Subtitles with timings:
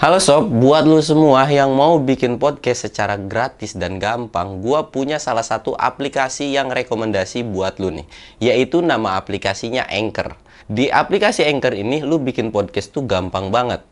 [0.00, 5.20] Halo sob, buat lu semua yang mau bikin podcast secara gratis dan gampang, gua punya
[5.20, 8.08] salah satu aplikasi yang rekomendasi buat lu nih,
[8.40, 10.40] yaitu nama aplikasinya Anchor.
[10.72, 13.84] Di aplikasi Anchor ini lu bikin podcast tuh gampang banget.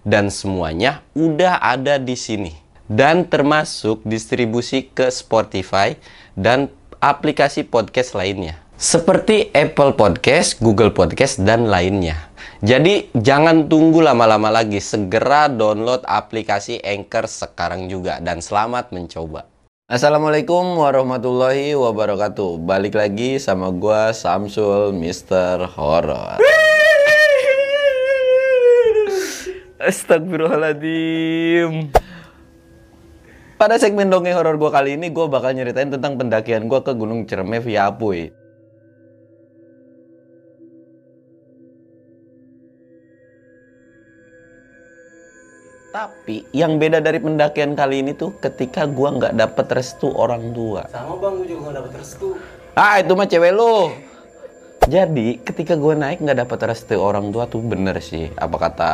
[0.00, 2.56] Dan semuanya udah ada di sini.
[2.88, 5.92] Dan termasuk distribusi ke Spotify
[6.40, 6.72] dan
[7.04, 8.56] aplikasi podcast lainnya.
[8.80, 12.29] Seperti Apple Podcast, Google Podcast, dan lainnya.
[12.60, 19.48] Jadi jangan tunggu lama-lama lagi, segera download aplikasi Anchor sekarang juga dan selamat mencoba.
[19.90, 22.62] Assalamualaikum warahmatullahi wabarakatuh.
[22.62, 25.66] Balik lagi sama gua Samsul Mr.
[25.66, 26.38] Horror.
[29.82, 31.90] Astagfirullahaladzim.
[33.58, 37.26] Pada segmen dongeng horor gua kali ini, gua bakal nyeritain tentang pendakian gua ke Gunung
[37.26, 38.30] Cerme via Apuy.
[45.90, 50.86] Tapi yang beda dari pendakian kali ini tuh ketika gua nggak dapet restu orang tua.
[50.86, 52.28] Sama bang, gue juga gak dapet restu.
[52.78, 53.90] Ah itu mah cewek lu.
[54.86, 58.30] Jadi ketika gua naik nggak dapet restu orang tua tuh bener sih.
[58.38, 58.92] Apa kata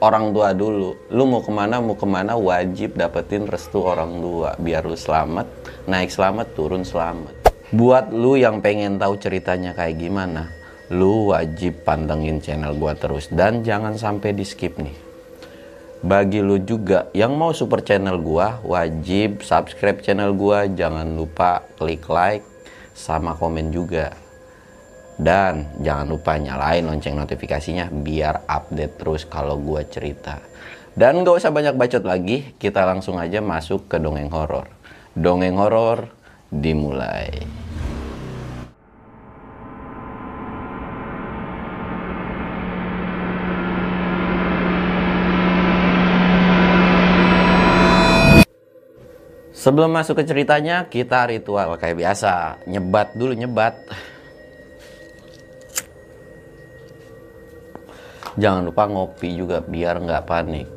[0.00, 4.56] orang tua dulu, lu mau ke mana mau ke mana wajib dapetin restu orang tua
[4.56, 5.44] biar lu selamat,
[5.84, 7.52] naik selamat, turun selamat.
[7.76, 10.48] Buat lu yang pengen tahu ceritanya kayak gimana,
[10.88, 15.01] lu wajib pantengin channel gua terus dan jangan sampai di skip nih
[16.02, 20.66] bagi lu juga yang mau super channel gua wajib subscribe channel gua.
[20.66, 22.42] Jangan lupa klik like
[22.92, 24.10] sama komen juga.
[25.14, 30.42] Dan jangan lupa nyalain lonceng notifikasinya biar update terus kalau gua cerita.
[30.92, 34.68] Dan gak usah banyak bacot lagi kita langsung aja masuk ke dongeng horor.
[35.16, 36.10] Dongeng horor
[36.52, 37.61] dimulai
[49.62, 52.66] Sebelum masuk ke ceritanya, kita ritual kayak biasa.
[52.66, 53.78] Nyebat dulu, nyebat.
[58.34, 60.70] Jangan lupa ngopi juga biar nggak panik.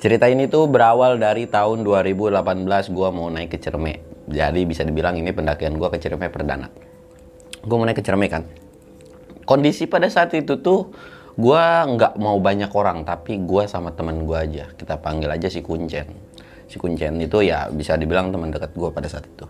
[0.00, 2.64] Cerita ini tuh berawal dari tahun 2018
[2.96, 4.24] gua mau naik ke Cerme.
[4.24, 6.72] Jadi bisa dibilang ini pendakian gua ke Cerme perdana.
[7.60, 8.48] Gua mau naik ke Cerme kan.
[9.44, 10.88] Kondisi pada saat itu tuh
[11.40, 14.68] gua nggak mau banyak orang tapi gua sama temen gua aja.
[14.76, 16.06] Kita panggil aja si Kuncen.
[16.68, 19.48] Si Kuncen itu ya bisa dibilang teman dekat gua pada saat itu.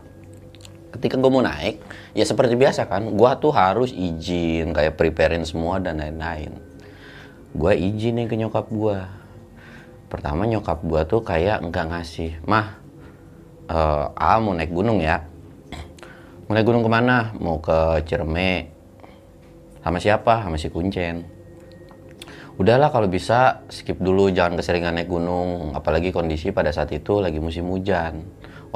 [0.94, 1.82] Ketika gua mau naik
[2.14, 6.54] ya seperti biasa kan gua tuh harus izin kayak preparein semua dan lain-lain.
[7.50, 9.10] Gua izin nih ke nyokap gua.
[10.06, 12.78] Pertama nyokap gua tuh kayak nggak ngasih mah
[13.66, 15.26] uh, ah mau naik gunung ya.
[16.46, 17.34] Mau naik gunung ke mana?
[17.38, 18.70] Mau ke Cireme.
[19.82, 20.46] Sama siapa?
[20.46, 21.39] Sama si Kuncen
[22.60, 25.72] udahlah kalau bisa skip dulu jangan keseringan naik gunung.
[25.72, 28.20] Apalagi kondisi pada saat itu lagi musim hujan.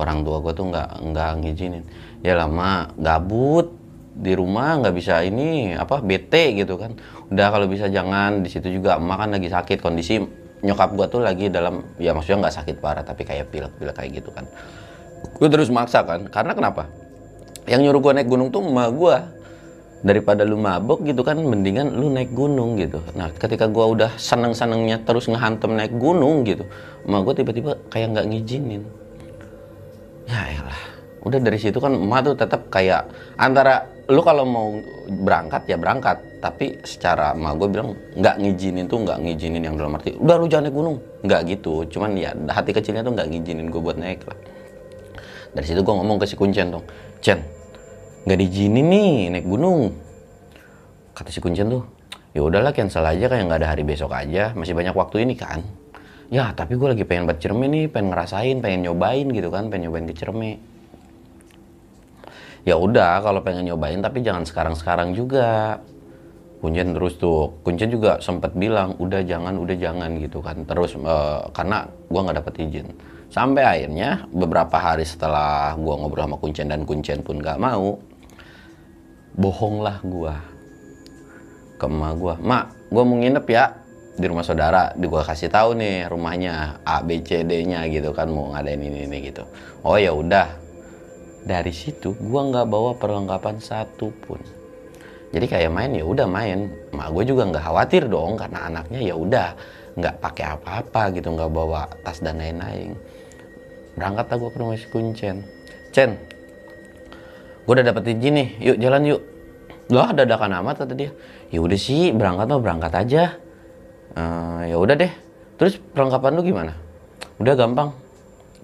[0.00, 1.84] Orang tua gue tuh nggak nggak ngizinin.
[2.24, 3.76] Ya lama gabut
[4.16, 6.96] di rumah nggak bisa ini apa bete gitu kan.
[7.28, 9.78] Udah kalau bisa jangan di situ juga emak kan lagi sakit.
[9.84, 10.24] Kondisi
[10.64, 14.32] nyokap gue tuh lagi dalam ya maksudnya nggak sakit parah tapi kayak pilek-pilek kayak gitu
[14.32, 14.48] kan.
[15.36, 16.88] Gue terus maksa kan karena kenapa?
[17.68, 19.16] Yang nyuruh gue naik gunung tuh emak gue
[20.04, 23.00] daripada lu mabok gitu kan mendingan lu naik gunung gitu.
[23.16, 26.68] Nah ketika gua udah seneng senengnya terus ngehantem naik gunung gitu
[27.08, 28.84] emak gua tiba-tiba kayak nggak ngizinin.
[30.28, 30.80] Ya elah
[31.24, 33.08] udah dari situ kan emak tuh tetap kayak
[33.40, 34.76] antara lu kalau mau
[35.08, 36.20] berangkat ya berangkat.
[36.44, 40.44] Tapi secara emak gue bilang nggak ngizinin tuh nggak ngizinin yang dalam arti udah lu
[40.44, 40.96] jangan naik gunung.
[41.24, 44.36] Nggak gitu cuman ya hati kecilnya tuh nggak ngizinin gue buat naik lah.
[45.56, 46.84] Dari situ gue ngomong ke si kuncen dong
[47.24, 47.40] Cen
[48.24, 49.92] nggak diizinin nih naik gunung.
[51.12, 51.84] Kata si kuncen tuh
[52.32, 54.56] ya udahlah cancel aja kayak nggak ada hari besok aja.
[54.56, 55.60] Masih banyak waktu ini kan?
[56.32, 60.08] Ya tapi gue lagi pengen cerme nih pengen ngerasain pengen nyobain gitu kan pengen nyobain
[60.08, 60.56] ke cerme
[62.64, 65.78] ya udah kalau pengen nyobain tapi jangan sekarang sekarang juga.
[66.64, 70.64] Kuncen terus tuh kuncen juga sempat bilang udah jangan udah jangan gitu kan.
[70.64, 72.88] Terus uh, karena gue nggak dapet izin.
[73.28, 78.00] Sampai akhirnya beberapa hari setelah gue ngobrol sama kuncen dan kuncen pun nggak mau
[79.34, 80.38] bohonglah gua
[81.76, 82.34] ke emak gua.
[82.38, 83.74] Mak gua mau nginep ya
[84.14, 84.94] di rumah saudara.
[84.94, 88.80] Di gua kasih tahu nih rumahnya A B C D nya gitu kan mau ngadain
[88.80, 89.44] ini ini gitu.
[89.82, 90.62] Oh ya udah.
[91.44, 94.40] Dari situ gua nggak bawa perlengkapan satu pun
[95.34, 96.70] jadi kayak main ya udah main.
[96.94, 99.48] Mak gue juga nggak khawatir dong karena anaknya ya udah
[99.98, 102.94] nggak pakai apa-apa gitu nggak bawa tas dan lain-lain.
[103.98, 105.42] Berangkat gue ke rumah si kuncen.
[105.90, 106.14] Cen
[107.64, 109.22] gue udah dapet izin nih yuk jalan yuk.
[109.92, 111.10] Lah dadakan amat kata dia.
[111.52, 113.36] Ya udah sih berangkat mah berangkat aja.
[114.16, 115.12] Uh, ya udah deh.
[115.60, 116.72] Terus perlengkapan lu gimana?
[117.40, 117.92] Udah gampang.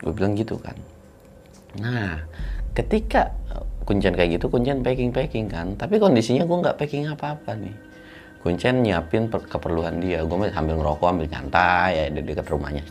[0.01, 0.77] Gue bilang gitu kan.
[1.81, 2.25] Nah
[2.73, 3.37] ketika
[3.85, 5.77] kuncen kayak gitu kuncen packing packing kan.
[5.77, 7.77] Tapi kondisinya gue nggak packing apa apa nih.
[8.41, 10.25] Kuncen nyiapin keperluan dia.
[10.25, 12.85] Gue sambil ngerokok ambil nyantai ya di dekat rumahnya.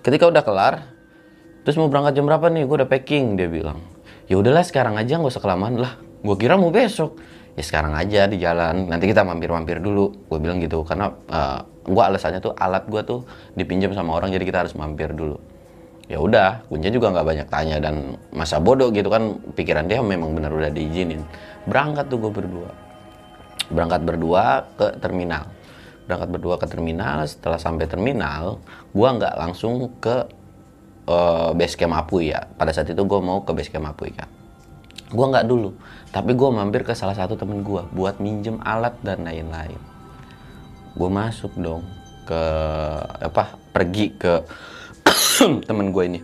[0.00, 0.74] Ketika udah kelar
[1.68, 2.64] terus mau berangkat jam berapa nih?
[2.64, 3.91] Gue udah packing dia bilang
[4.32, 6.00] ya udahlah sekarang aja nggak usah kelamaan lah.
[6.24, 7.20] Gue kira mau besok.
[7.52, 8.88] Ya sekarang aja di jalan.
[8.88, 10.08] Nanti kita mampir-mampir dulu.
[10.32, 14.32] Gue bilang gitu karena uh, eh, gue alasannya tuh alat gue tuh dipinjam sama orang
[14.32, 15.36] jadi kita harus mampir dulu.
[16.08, 20.32] Ya udah kunci juga nggak banyak tanya dan masa bodoh gitu kan pikiran dia memang
[20.32, 21.20] benar udah diizinin.
[21.68, 22.72] Berangkat tuh gue berdua.
[23.68, 25.44] Berangkat berdua ke terminal.
[26.08, 27.28] Berangkat berdua ke terminal.
[27.28, 28.64] Setelah sampai terminal
[28.96, 30.24] gue nggak langsung ke
[31.08, 32.44] uh, base camp Apuy ya.
[32.58, 34.28] Pada saat itu gue mau ke base camp Apuy kan
[35.12, 35.70] gue nggak dulu
[36.08, 39.80] tapi gue mampir ke salah satu temen gue buat minjem alat dan lain-lain.
[40.92, 41.88] Gue masuk dong
[42.28, 42.42] ke
[43.16, 44.44] apa pergi ke
[45.68, 46.20] temen gue ini.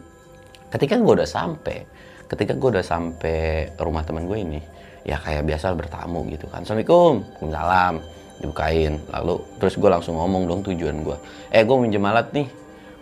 [0.69, 1.89] Ketika gue udah sampai
[2.29, 4.61] ketika gue udah sampai rumah temen gue ini
[5.09, 6.69] ya kayak biasa bertamu gitu kan.
[6.69, 8.05] Assalamualaikum salam
[8.45, 9.01] dibukain.
[9.09, 11.17] Lalu terus gue langsung ngomong dong tujuan gue
[11.49, 12.45] eh gue minjem alat nih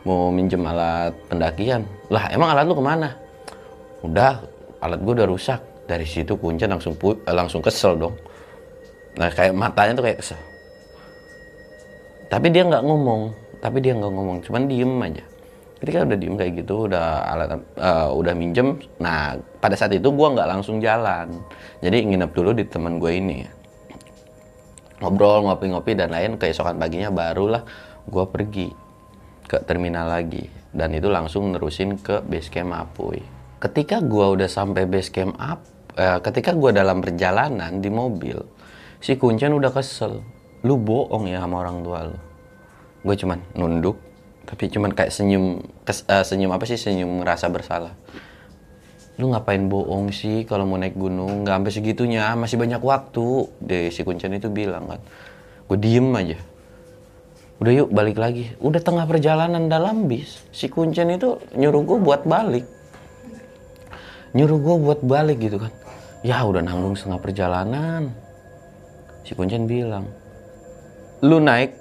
[0.06, 1.82] mau minjem alat pendakian.
[2.14, 3.10] Lah emang alat lu ke mana?
[4.06, 4.38] Udah
[4.78, 5.58] alat gue udah rusak.
[5.86, 8.14] Dari situ kuncen langsung pu langsung kesel dong.
[9.18, 10.38] Nah kayak matanya tuh kayak kesel.
[12.30, 13.34] Tapi dia nggak ngomong.
[13.58, 15.24] Tapi dia nggak ngomong cuman diem aja.
[15.82, 20.28] Ketika udah diem kayak gitu udah alat uh, udah minjem nah pada saat itu gue
[20.38, 21.34] nggak langsung jalan.
[21.82, 23.46] Jadi nginep dulu di teman gue ini.
[25.02, 27.62] Ngobrol ngopi-ngopi dan lain keesokan paginya barulah
[28.06, 28.85] gue pergi
[29.46, 30.50] ke terminal lagi.
[30.76, 35.64] Dan itu langsung nerusin ke base camp Apuy ketika gue udah sampai base camp up
[35.96, 38.36] uh, ketika gue dalam perjalanan di mobil
[39.00, 40.24] si kuncen udah kesel.
[40.64, 42.18] Lu bohong ya sama orang tua lu.
[43.06, 43.96] Gue cuman nunduk
[44.46, 46.78] tapi cuman kayak senyum kes, uh, senyum apa sih?
[46.78, 47.94] Senyum merasa bersalah.
[49.16, 51.42] Lu ngapain bohong sih kalau mau naik gunung?
[51.42, 53.48] Nggak sampai segitunya masih banyak waktu.
[53.64, 55.00] Deh si kuncen itu bilang kan
[55.66, 56.38] gue diem aja
[57.62, 58.52] udah yuk balik lagi.
[58.60, 62.66] Udah tengah perjalanan dalam bis si kuncen itu nyuruh gue buat balik.
[64.36, 65.72] Nyuruh gue buat balik gitu kan.
[66.20, 68.12] Ya udah nanggung setengah perjalanan.
[69.24, 70.06] Si kuncen bilang
[71.24, 71.72] lu naik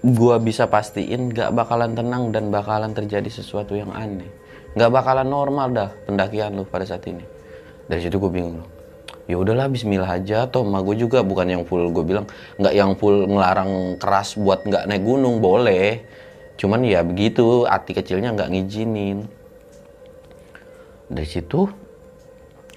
[0.00, 4.30] gua bisa pastiin gak bakalan tenang dan bakalan terjadi sesuatu yang aneh.
[4.72, 7.22] Gak bakalan normal dah pendakian lu pada saat ini.
[7.88, 8.77] Dari situ gue bingung
[9.28, 10.48] ya udahlah Bismillah aja.
[10.48, 12.26] Toh mah gue juga bukan yang full gue bilang
[12.56, 16.02] nggak yang full ngelarang keras buat nggak naik gunung boleh.
[16.58, 19.28] Cuman ya begitu hati kecilnya nggak ngizinin.
[21.12, 21.68] Dari situ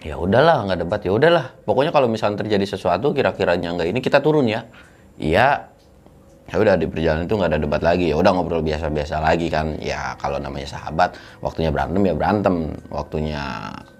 [0.04, 1.56] ya udahlah nggak debat ya udahlah.
[1.64, 4.68] Pokoknya kalau misalnya terjadi sesuatu kira-kiranya nggak ini kita turun ya.
[5.16, 5.71] Iya
[6.52, 8.12] ya udah di perjalanan itu nggak ada debat lagi.
[8.12, 9.80] Ya udah ngobrol biasa-biasa lagi kan.
[9.80, 12.56] Ya kalau namanya sahabat waktunya berantem ya berantem.
[12.92, 13.44] Waktunya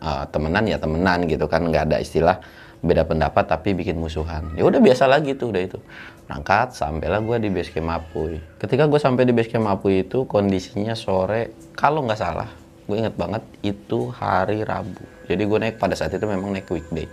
[0.04, 1.64] uh, temenan ya temenan gitu kan.
[1.64, 2.44] Nggak ada istilah
[2.84, 4.52] beda pendapat tapi bikin musuhan.
[4.60, 5.80] Ya udah biasa lagi tuh udah itu.
[6.28, 10.24] Berangkat sampailah gue di base camp Apuy ketika gue sampai di base camp Apuy itu
[10.24, 12.48] kondisinya sore kalau nggak salah
[12.88, 15.04] gue inget banget itu hari Rabu.
[15.28, 17.08] Jadi gue naik pada saat itu memang naik weekday.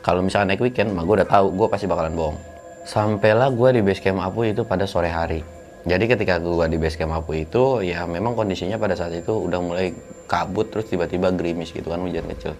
[0.00, 2.51] Kalau misalnya naik weekend mah gue udah tahu gue pasti bakalan bohong
[2.82, 5.40] Sampailah gue di base camp Apu itu pada sore hari.
[5.86, 9.60] Jadi ketika gue di base camp Apu itu ya memang kondisinya pada saat itu udah
[9.62, 9.94] mulai
[10.26, 12.58] kabut terus tiba-tiba gerimis gitu kan hujan kecil.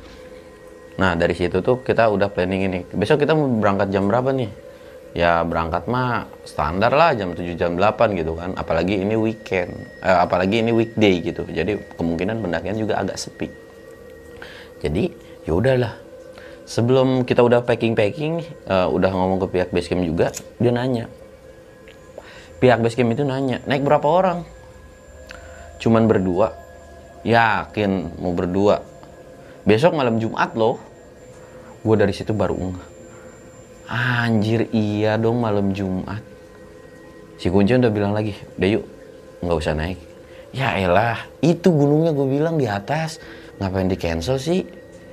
[1.03, 2.81] Nah dari situ tuh kita udah planning ini.
[2.95, 4.51] Besok kita mau berangkat jam berapa nih?
[5.13, 8.55] Ya berangkat mah standar lah jam 7 jam 8 gitu kan.
[8.55, 9.75] Apalagi ini weekend.
[10.01, 11.43] Eh, apalagi ini weekday gitu.
[11.51, 13.51] Jadi kemungkinan pendakian juga agak sepi.
[14.83, 15.11] Jadi
[15.47, 16.02] ya udahlah
[16.73, 21.13] sebelum kita udah packing packing uh, udah ngomong ke pihak basecamp juga dia nanya.
[22.65, 24.49] Pihak basecamp itu nanya naik berapa orang?
[25.77, 26.57] Cuman berdua.
[27.29, 28.81] Yakin mau berdua.
[29.69, 30.81] Besok malam Jumat loh.
[31.85, 32.93] Gue dari situ baru enggak
[33.93, 36.25] anjir iya dong malam Jumat.
[37.37, 38.85] Si kuncen udah bilang lagi udah yuk
[39.45, 40.01] nggak usah naik.
[40.57, 43.21] Ya elah itu gunungnya gue bilang di atas.
[43.61, 44.65] Ngapain di cancel sih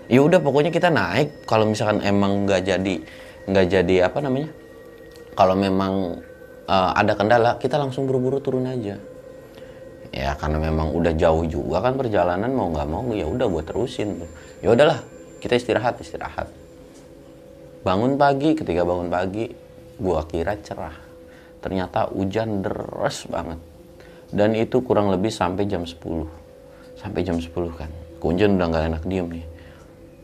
[0.10, 1.46] ya udah pokoknya kita naik.
[1.46, 2.96] Kalau misalkan emang nggak jadi
[3.46, 4.50] nggak jadi apa namanya?
[5.38, 6.20] Kalau memang
[6.66, 8.98] uh, ada kendala kita langsung buru-buru turun aja.
[10.10, 14.26] Ya karena memang udah jauh juga kan perjalanan mau nggak mau ya udah gue terusin
[14.26, 14.30] tuh.
[14.66, 15.06] Ya udahlah
[15.38, 16.50] kita istirahat istirahat.
[17.86, 19.54] Bangun pagi ketika bangun pagi
[20.02, 20.98] gue kira cerah.
[21.62, 23.62] Ternyata hujan deras banget.
[24.34, 26.02] Dan itu kurang lebih sampai jam 10
[26.98, 27.90] sampai jam 10 kan.
[28.20, 29.59] Kunjung udah nggak enak diem nih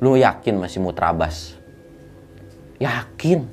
[0.04, 1.56] Lu yakin masih mau terabas?
[2.80, 3.48] Yakin.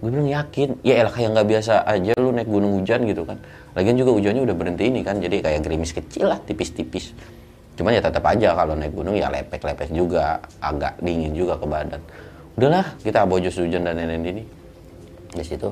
[0.00, 0.80] gue bilang yakin.
[0.80, 3.36] Ya elah kayak nggak biasa aja lu naik gunung hujan gitu kan.
[3.76, 7.12] Lagian juga hujannya udah berhenti ini kan jadi kayak gerimis kecil lah tipis-tipis.
[7.76, 12.00] Cuman ya tetap aja kalau naik gunung ya lepek-lepek juga agak dingin juga ke badan.
[12.56, 14.44] Udahlah kita abojos hujan dan lain-lain ini.
[15.36, 15.68] Di situ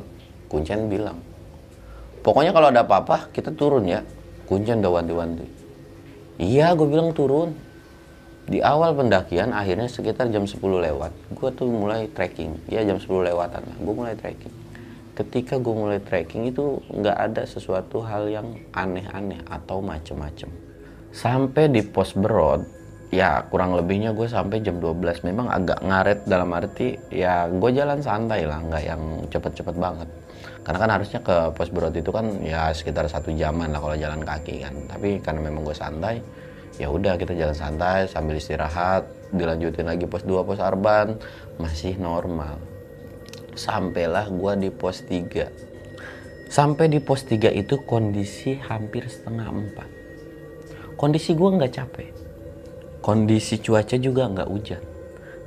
[0.53, 1.17] kuncen bilang
[2.21, 4.05] pokoknya kalau ada apa-apa kita turun ya.
[4.45, 5.47] Kuncen udah wanti-wanti.
[6.37, 7.57] Iya gue bilang turun
[8.49, 12.57] di awal pendakian akhirnya sekitar jam 10 lewat gue tuh mulai trekking.
[12.73, 14.55] Ya jam 10 lewatan lah gue mulai trekking.
[15.13, 20.49] Ketika gue mulai trekking itu nggak ada sesuatu hal yang aneh-aneh atau macem-macem.
[21.13, 22.65] Sampai di pos berod
[23.13, 28.01] ya kurang lebihnya gue sampai jam 12 memang agak ngaret dalam arti ya gue jalan
[28.01, 30.09] santai lah nggak yang cepet-cepet banget.
[30.65, 34.25] Karena kan harusnya ke pos berod itu kan ya sekitar satu jaman lah kalau jalan
[34.25, 34.73] kaki kan.
[34.89, 36.17] Tapi karena memang gue santai
[36.77, 41.17] ya udah kita jalan santai sambil istirahat dilanjutin lagi pos 2 pos arban.
[41.57, 42.61] Masih normal.
[43.59, 45.69] Sampailah gua di pos 3
[46.49, 49.89] sampai di pos 3 itu kondisi hampir setengah empat.
[50.97, 52.11] Kondisi gua nggak capek.
[53.05, 54.83] Kondisi cuaca juga nggak hujan.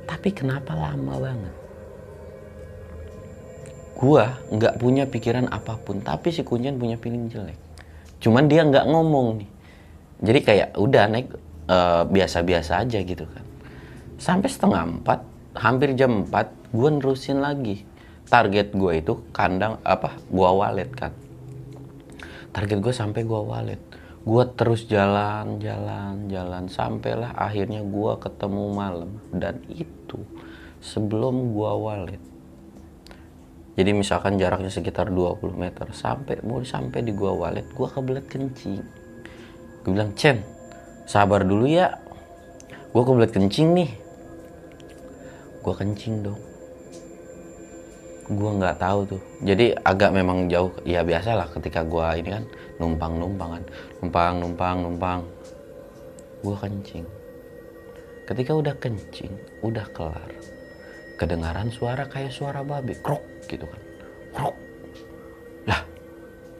[0.06, 1.54] Tapi kenapa lama banget?
[3.98, 7.58] Gua nggak punya pikiran apa pun tapi si kuncian punya feeling jelek.
[8.22, 9.50] Cuman dia nggak ngomong nih
[10.22, 11.28] jadi kayak udah naik
[11.66, 13.44] eh, biasa-biasa uh, aja gitu kan.
[14.22, 15.26] Sampai setengah empat
[15.58, 17.82] hampir jam empat gue nerusin lagi.
[18.30, 21.10] Target gue itu kandang apa gua walet kan.
[22.54, 23.82] Target gue sampai gua walet.
[24.22, 29.10] Gue terus jalan jalan jalan sampailah akhirnya gue ketemu malam.
[29.34, 30.22] Dan itu
[30.78, 32.22] sebelum gua walet.
[33.74, 39.01] Jadi misalkan jaraknya sekitar 20 meter sampai mau sampai di gua walet gue kebelet kencing
[39.82, 40.52] gue bilang Chen
[41.06, 41.98] sabar dulu ya.
[42.92, 43.90] Gue kebelet kencing nih.
[45.64, 46.40] Gue kencing dong.
[48.32, 49.22] Gue nggak tahu tuh.
[49.44, 52.44] Jadi agak memang jauh ya biasa lah ketika gue ini kan
[52.80, 53.64] numpang numpang kan.
[54.00, 55.20] Numpang numpang numpang.
[56.44, 57.06] Gue kencing.
[58.28, 59.32] Ketika udah kencing
[59.64, 60.30] udah kelar
[61.20, 63.80] kedengaran suara kayak suara babi krok gitu kan.
[64.32, 64.56] Krok.
[65.68, 65.80] Lah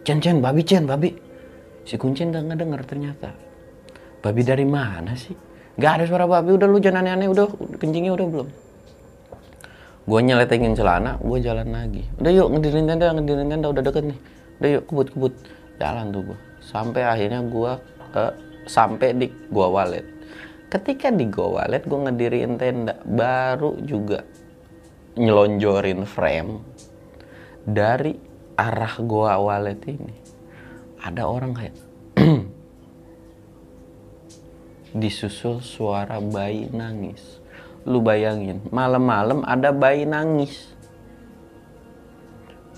[0.04, 1.31] Chen Chen babi Chen babi
[1.82, 3.30] Si kuncin gak ngedenger ternyata.
[4.22, 5.34] Babi dari mana sih?
[5.78, 7.46] Gak ada suara babi, udah lu jangan aneh-aneh, udah
[7.80, 8.48] kencingnya udah belum.
[10.02, 12.02] Gue nyeletingin celana, gue jalan lagi.
[12.18, 14.18] Udah yuk ngedirin tenda, ngedirin tenda udah deket nih.
[14.58, 15.34] Udah yuk kebut-kebut.
[15.78, 16.38] Jalan tuh gue.
[16.62, 17.72] Sampai akhirnya gue
[18.14, 18.32] uh,
[18.66, 20.06] sampai di gua walet.
[20.70, 24.24] Ketika di gua walet gue ngedirin tenda, baru juga
[25.18, 26.64] nyelonjorin frame
[27.68, 28.16] dari
[28.56, 30.21] arah gua walet ini
[31.02, 31.74] ada orang kayak
[35.02, 37.42] disusul suara bayi nangis.
[37.82, 40.70] Lu bayangin, malam-malam ada bayi nangis.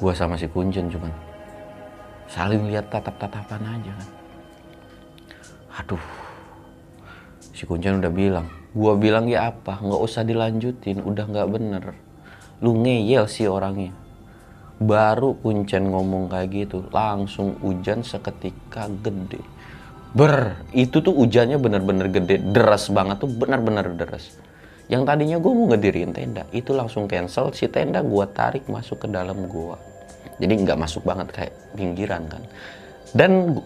[0.01, 1.13] Gua sama si Kuncen cuman
[2.25, 4.11] saling lihat tatap-tatapan aja kan.
[5.85, 6.05] Aduh,
[7.53, 11.85] si Kuncen udah bilang, gua bilang ya apa, nggak usah dilanjutin, udah nggak bener.
[12.65, 13.93] Lu ngeyel sih orangnya
[14.85, 19.41] baru kuncen ngomong kayak gitu langsung hujan seketika gede.
[20.15, 24.39] Ber itu tuh hujannya bener-bener gede deras banget tuh bener-bener deras.
[24.87, 29.09] Yang tadinya gue mau ngedirin tenda itu langsung cancel si tenda gue tarik masuk ke
[29.11, 29.81] dalam gua.
[30.39, 32.43] Jadi nggak masuk banget kayak pinggiran kan.
[33.17, 33.59] Dan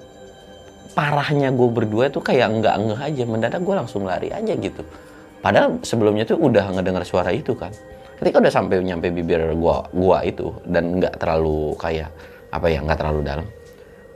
[0.94, 4.86] parahnya gue berdua tuh kayak nggak ngeh aja mendadak gue langsung lari aja gitu.
[5.42, 7.74] Padahal sebelumnya tuh udah ngedengar suara itu kan
[8.18, 12.10] ketika udah sampai nyampe bibir gua gua itu dan nggak terlalu kayak
[12.50, 13.46] apa ya nggak terlalu dalam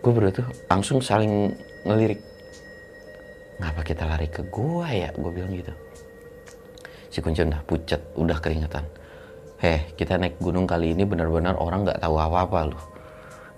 [0.03, 1.55] gue berdua tuh langsung saling
[1.87, 2.19] ngelirik.
[3.63, 5.15] Ngapa kita lari ke gua ya?
[5.15, 5.71] Gue bilang gitu.
[7.07, 8.83] Si kunci udah pucat udah keringetan.
[9.63, 12.83] Heh kita naik gunung kali ini benar-benar orang nggak tahu apa-apa loh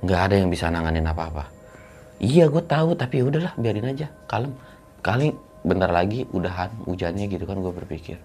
[0.05, 1.49] nggak ada yang bisa nanganin apa-apa.
[2.21, 4.13] Iya gue tahu tapi udahlah biarin aja.
[4.29, 4.53] Kalem
[5.01, 5.33] kali
[5.65, 8.21] bentar lagi udahan hujannya gitu kan gue berpikir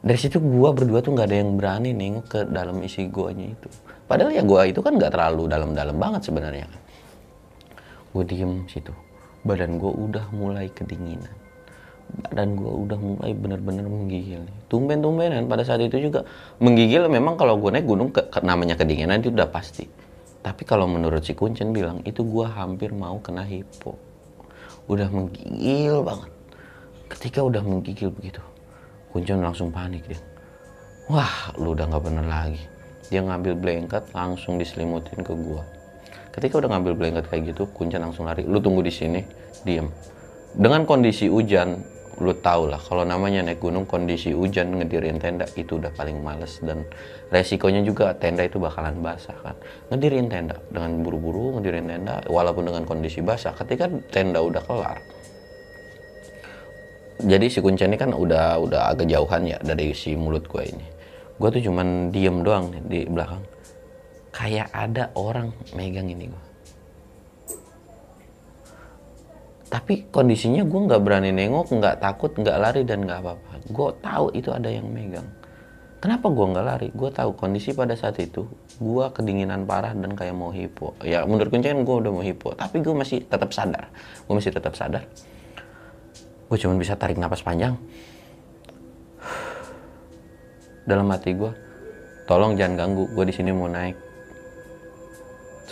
[0.00, 3.68] dari situ gua berdua tuh nggak ada yang berani nengok ke dalam isi guanya itu.
[4.08, 6.80] Padahal ya gua itu kan nggak terlalu dalam-dalam banget sebenarnya kan.
[8.10, 8.96] Gue diem situ.
[9.44, 11.36] Badan gua udah mulai kedinginan.
[12.10, 14.42] Badan gua udah mulai bener-bener menggigil
[14.72, 16.24] tumben-tumbenan pada saat itu juga
[16.58, 19.84] menggigil memang kalau gue naik gunung ke, namanya kedinginan itu udah pasti.
[20.40, 24.00] Tapi kalau menurut si Kuncen bilang itu gua hampir mau kena hipo.
[24.88, 26.32] Udah menggigil banget.
[27.12, 28.40] Ketika udah menggigil begitu
[29.10, 30.18] Kuncen langsung panik dia.
[31.10, 32.62] Wah, lu udah nggak bener lagi.
[33.10, 35.66] Dia ngambil blanket langsung diselimutin ke gua.
[36.30, 38.46] Ketika udah ngambil blanket kayak gitu, Kuncen langsung lari.
[38.46, 39.18] Lu tunggu di sini,
[39.66, 39.90] diem.
[40.54, 41.82] Dengan kondisi hujan,
[42.20, 46.60] lu tau lah kalau namanya naik gunung kondisi hujan ngedirin tenda itu udah paling males
[46.60, 46.84] dan
[47.32, 49.56] resikonya juga tenda itu bakalan basah kan
[49.88, 55.00] ngedirin tenda dengan buru-buru ngedirin tenda walaupun dengan kondisi basah ketika tenda udah kelar
[57.20, 60.86] jadi si kuncen ini kan udah udah agak jauhan ya dari si mulut gue ini.
[61.40, 63.40] Gue tuh cuman diem doang di belakang.
[64.30, 66.50] Kayak ada orang megang ini gue
[69.70, 73.52] tapi kondisinya gue nggak berani nengok nggak takut nggak lari dan nggak apa-apa.
[73.70, 75.24] Gue tahu itu ada yang megang.
[76.02, 76.88] Kenapa gue nggak lari?
[76.90, 78.50] Gue tahu kondisi pada saat itu
[78.82, 80.98] gue kedinginan parah dan kayak mau hipo.
[81.06, 83.94] Ya menurut kuncian gue udah mau hipo tapi gue masih tetap sadar.
[84.26, 85.06] Gue masih tetap sadar
[86.50, 87.78] gue cuma bisa tarik napas panjang.
[90.82, 91.52] Dalam hati gue
[92.26, 93.94] tolong jangan ganggu gue di sini mau naik.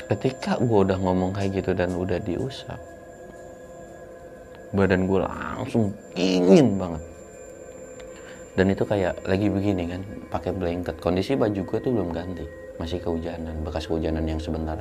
[0.06, 2.78] Ketika gue udah ngomong kayak gitu dan udah diusap
[4.70, 7.02] badan gue langsung dingin banget.
[8.54, 10.94] Dan itu kayak lagi begini kan pakai blanket.
[11.02, 12.47] Kondisi baju gue tuh belum ganti
[12.78, 14.78] masih kehujanan bekas kehujanan yang sebentar.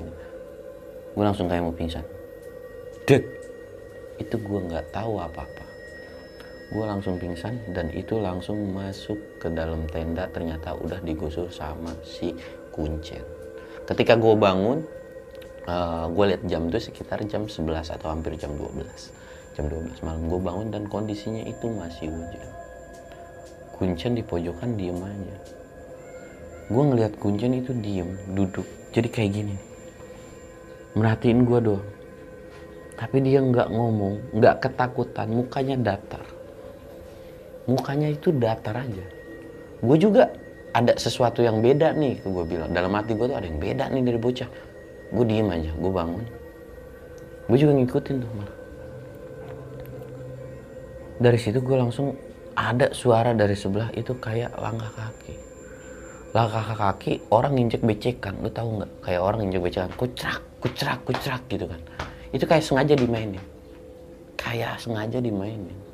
[1.18, 2.06] Gue langsung kayak mau pingsan.
[3.10, 3.25] Dek
[4.22, 5.67] itu gue nggak tahu apa-apa
[6.68, 10.28] gue langsung pingsan dan itu langsung masuk ke dalam tenda.
[10.28, 12.36] Ternyata udah digusur sama si
[12.76, 13.24] kuncen.
[13.88, 14.84] Ketika gue bangun
[15.64, 18.84] uh, eh, gue lihat jam itu sekitar jam 11 atau hampir jam 12
[19.56, 20.22] jam 12 malam.
[20.28, 22.48] Gue bangun dan kondisinya itu masih hujan.
[23.80, 25.38] Kuncen di pojokan diem aja.
[26.68, 28.68] Gue ngeliat kuncen itu diem duduk.
[28.92, 29.56] Jadi kayak gini.
[31.00, 31.88] Merhatiin gue doang.
[32.98, 35.30] Tapi dia nggak ngomong nggak ketakutan.
[35.30, 36.37] Mukanya datar
[37.68, 39.06] mukanya itu datar aja.
[39.84, 40.32] Gue juga
[40.72, 42.72] ada sesuatu yang beda nih gue bilang.
[42.72, 44.50] Dalam hati gue tuh ada yang beda nih dari bocah.
[45.14, 46.26] Gue diem aja gue bangun.
[47.48, 48.56] Gue juga ngikutin tuh malah
[51.18, 52.14] dari situ gue langsung
[52.54, 55.36] ada suara dari sebelah itu kayak langkah kaki.
[56.34, 58.38] Langkah kaki orang nginjek becekan.
[58.42, 58.92] Lu tahu nggak?
[59.06, 61.82] Kayak orang nginjek becekan kucrak kucrak kucrak gitu kan.
[62.34, 63.42] Itu kayak sengaja dimainin.
[64.38, 65.87] Kayak sengaja dimainin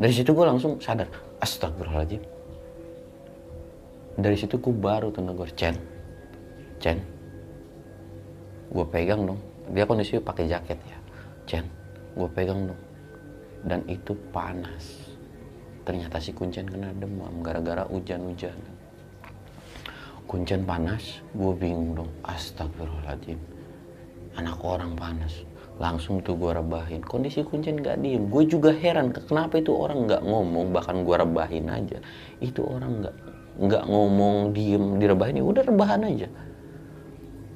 [0.00, 1.12] dari situ gue langsung sadar
[1.44, 2.24] astagfirullahaladzim.
[4.16, 5.76] Dari situ gue baru tuh gue Chen
[6.80, 6.96] Chen
[8.72, 9.40] gue pegang dong.
[9.76, 10.98] Dia kondisi pakai jaket ya.
[11.44, 11.68] Chen
[12.16, 12.80] gue pegang dong.
[13.60, 15.12] Dan itu panas.
[15.84, 18.56] Ternyata si kuncen kena demam gara-gara hujan-hujan.
[20.24, 22.10] Kuncen panas gue bingung dong.
[22.24, 23.36] Astagfirullahaladzim.
[24.40, 25.44] Anak orang panas
[25.80, 27.00] langsung tuh gue rebahin.
[27.00, 28.28] Kondisi kuncen gak diem.
[28.28, 31.98] Gue juga heran kenapa itu orang nggak ngomong bahkan gue rebahin aja.
[32.38, 33.16] Itu orang nggak
[33.60, 36.28] nggak ngomong diem direbahin ya udah rebahan aja.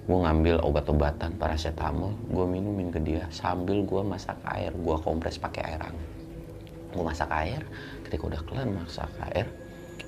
[0.04, 3.28] Gue ngambil obat-obatan paracetamol gue minumin ke dia.
[3.28, 6.08] Sambil gue masak air gue kompres pakai air hangat.
[6.96, 7.60] Gue masak air
[8.08, 9.50] ketika udah kelar masak air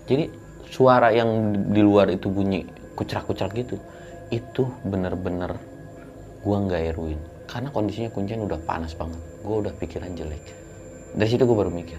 [0.07, 0.31] jadi
[0.71, 2.63] suara yang di luar itu bunyi
[2.95, 3.77] kucrak-kucrak gitu
[4.31, 5.59] itu bener-bener
[6.47, 9.23] gue nggak eruin karena kondisinya kuncian udah panas banget.
[9.47, 10.43] Gue udah pikiran jelek.
[11.15, 11.99] Dari situ gue baru mikir.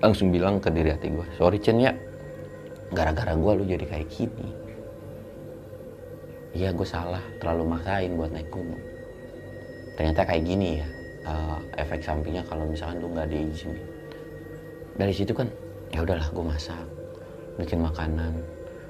[0.00, 1.92] Langsung bilang ke diri hati gue sorry Chen ya.
[2.90, 4.48] Gara-gara gue lu jadi kayak gini.
[6.56, 7.22] Iya gue salah.
[7.38, 8.80] Terlalu maksain buat naik gunung.
[9.96, 10.88] Ternyata kayak gini ya
[11.28, 13.80] uh, efek sampingnya kalau misalkan lu nggak diizinin.
[14.96, 15.52] Dari situ kan
[15.92, 16.84] ya udahlah gue masak
[17.56, 18.36] bikin makanan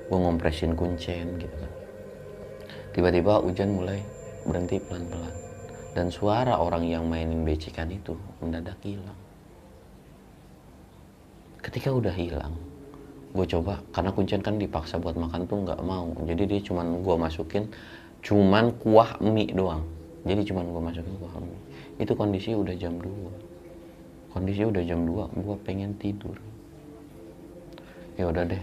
[0.07, 1.73] gue ngompresin kuncen gitu kan.
[2.95, 4.01] Tiba-tiba hujan mulai
[4.47, 5.35] berhenti pelan-pelan.
[5.97, 9.17] Dan suara orang yang mainin becikan itu mendadak hilang.
[11.61, 12.55] Ketika udah hilang
[13.37, 16.09] gue coba karena kuncian kan dipaksa buat makan tuh nggak mau.
[16.25, 17.69] Jadi dia cuman gue masukin
[18.25, 19.85] cuman kuah mie doang.
[20.25, 21.61] Jadi cuman gue masukin kuah mie.
[22.01, 26.37] Itu kondisi udah jam 2 kondisi udah jam 2 gue pengen tidur.
[28.21, 28.61] Ya udah deh.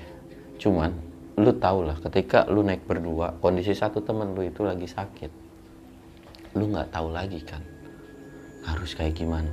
[0.62, 0.94] Cuman
[1.34, 5.43] lu tau lah ketika lu naik berdua kondisi satu temen lu itu lagi sakit
[6.54, 7.62] lu nggak tahu lagi kan?
[8.64, 9.50] Harus kayak gimana?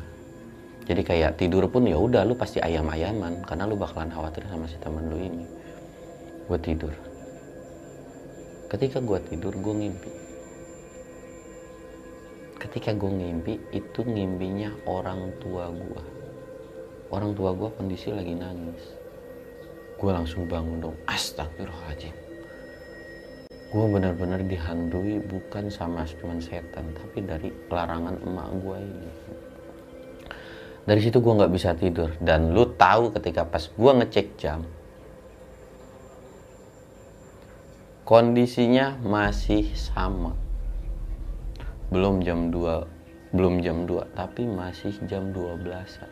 [0.85, 4.77] Jadi kayak tidur pun ya udah lu pasti ayam-ayaman karena lu bakalan khawatir sama si
[4.81, 5.45] teman lu ini.
[6.47, 6.95] Gue tidur.
[8.71, 10.11] Ketika gue tidur gue ngimpi.
[12.61, 16.03] Ketika gue ngimpi itu ngimpinya orang tua gue
[17.11, 18.85] orang tua gue kondisi lagi nangis.
[19.99, 20.97] Gue langsung bangun dong.
[21.09, 22.30] Astagfirullahaladzim
[23.70, 29.11] gue benar-benar dihantui bukan sama cuma setan tapi dari pelarangan emak gue ini.
[30.83, 32.11] Dari situ gue nggak bisa tidur.
[32.18, 34.66] Dan lu tahu ketika pas gue ngecek jam
[38.02, 40.35] kondisinya masih sama.
[41.94, 46.11] Belum jam 2 belum jam 2 tapi masih jam 12an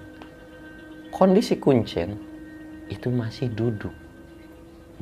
[1.11, 2.15] kondisi kuncen
[2.87, 3.95] itu masih duduk.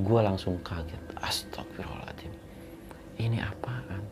[0.00, 1.00] Gue langsung kaget.
[1.20, 2.35] Astagfirullahaladzim
[3.16, 4.02] ini apaan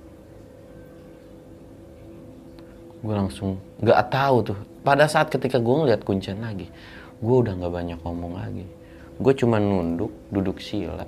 [3.05, 4.59] gue langsung nggak tahu tuh.
[4.81, 6.73] Pada saat ketika gue ngeliat kuncen lagi
[7.21, 8.65] gue udah nggak banyak ngomong lagi.
[9.21, 11.05] Gue cuma nunduk duduk sila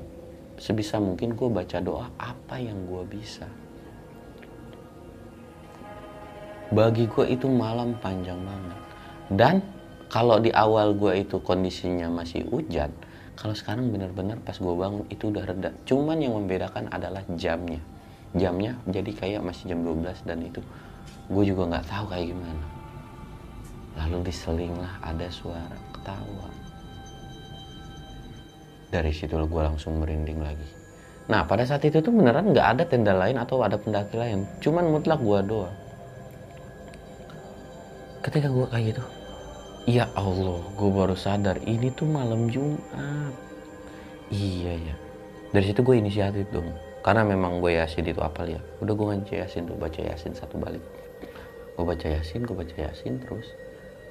[0.57, 3.49] sebisa mungkin gue baca doa apa yang gue bisa.
[6.73, 8.81] Bagi gue itu malam panjang banget.
[9.31, 9.55] Dan
[10.13, 12.91] kalau di awal gue itu kondisinya masih hujan
[13.37, 15.71] kalau sekarang bener-bener pas gue bangun itu udah reda.
[15.85, 17.79] Cuman yang membedakan adalah jamnya.
[18.33, 20.61] Jamnya jadi kayak masih jam 12 dan itu
[21.29, 22.67] gue juga nggak tahu kayak gimana.
[23.97, 26.49] Lalu diselinglah ada suara ketawa.
[28.91, 30.69] Dari situ gue langsung merinding lagi.
[31.29, 34.49] Nah pada saat itu tuh beneran nggak ada tenda lain atau ada pendaki lain.
[34.65, 35.87] Cuman mutlak gue doa
[38.27, 39.03] ketika gue kayak gitu
[39.87, 43.33] ya Allah gue baru sadar ini tuh malam Jumat.
[44.35, 44.95] Iya ya.
[45.55, 46.75] Dari situ gue inisiatif dong.
[47.07, 48.59] Karena memang gue yasin itu apa ya.
[48.83, 50.83] Udah gue ngaji yasin tuh baca yasin satu balik.
[51.79, 53.47] Gue baca yasin gue baca yasin terus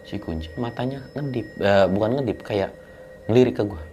[0.05, 2.69] si kunci matanya ngedip uh, bukan ngedip kayak
[3.25, 3.83] ngelirik ke gue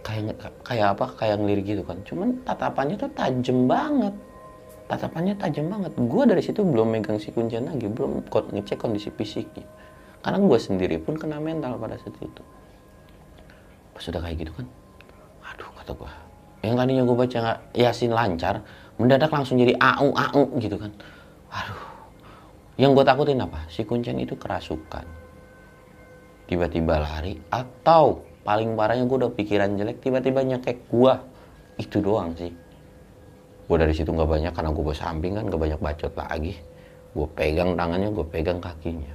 [0.00, 2.02] kayak kayak apa kayak ngelirik gitu kan.
[2.02, 4.16] Cuman tatapannya tuh tajam banget
[4.88, 5.92] tatapannya tajam banget.
[5.94, 9.64] Gue dari situ belum megang si kuncian lagi belum ngecek kondisi fisiknya.
[10.24, 12.42] Karena gue sendiri pun kena mental pada saat itu.
[13.94, 14.66] Pas sudah kayak gitu kan
[15.48, 16.12] aduh kata gue
[16.62, 17.40] yang tadinya gue baca
[17.72, 18.62] yasin lancar
[18.98, 20.90] mendadak langsung jadi au au gitu kan.
[21.54, 21.82] Aduh.
[22.78, 23.66] Yang gue takutin apa?
[23.70, 25.06] Si kuncen itu kerasukan.
[26.50, 31.12] Tiba-tiba lari atau paling parahnya gue udah pikiran jelek tiba-tiba nyekek gue
[31.76, 32.48] itu doang sih
[33.68, 36.56] gue dari situ nggak banyak karena gue samping kan gak banyak bacot lagi.
[37.12, 39.12] Gue pegang tangannya gue pegang kakinya.